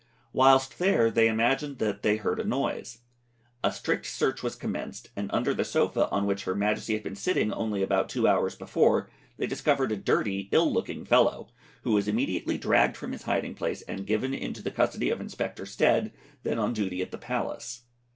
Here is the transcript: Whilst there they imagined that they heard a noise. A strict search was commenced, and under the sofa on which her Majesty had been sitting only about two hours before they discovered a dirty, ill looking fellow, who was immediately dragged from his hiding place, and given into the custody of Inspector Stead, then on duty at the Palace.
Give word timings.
Whilst 0.33 0.79
there 0.79 1.11
they 1.11 1.27
imagined 1.27 1.77
that 1.77 2.01
they 2.01 2.17
heard 2.17 2.39
a 2.39 2.43
noise. 2.43 3.03
A 3.63 3.71
strict 3.71 4.07
search 4.07 4.41
was 4.41 4.55
commenced, 4.55 5.11
and 5.15 5.29
under 5.31 5.53
the 5.53 5.63
sofa 5.63 6.09
on 6.09 6.25
which 6.25 6.45
her 6.45 6.55
Majesty 6.55 6.93
had 6.95 7.03
been 7.03 7.15
sitting 7.15 7.53
only 7.53 7.83
about 7.83 8.09
two 8.09 8.27
hours 8.27 8.55
before 8.55 9.11
they 9.37 9.45
discovered 9.45 9.91
a 9.91 9.95
dirty, 9.95 10.49
ill 10.51 10.73
looking 10.73 11.05
fellow, 11.05 11.49
who 11.83 11.91
was 11.91 12.07
immediately 12.07 12.57
dragged 12.57 12.97
from 12.97 13.11
his 13.11 13.21
hiding 13.25 13.53
place, 13.53 13.83
and 13.83 14.07
given 14.07 14.33
into 14.33 14.63
the 14.63 14.71
custody 14.71 15.11
of 15.11 15.21
Inspector 15.21 15.67
Stead, 15.67 16.11
then 16.41 16.57
on 16.57 16.73
duty 16.73 17.03
at 17.03 17.11
the 17.11 17.19
Palace. 17.19 17.83